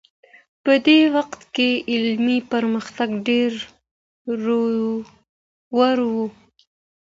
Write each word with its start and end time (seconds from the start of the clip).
په 0.63 0.73
دې 0.85 0.99
وخت 1.15 1.41
کي 1.55 1.69
علمي 1.93 2.37
پرمختګ 2.51 3.09
ډېر 3.29 3.51
ورو 5.79 6.09
و. 6.17 6.17